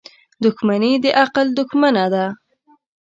[0.43, 2.25] •دښمني د عقل دښمنه ده.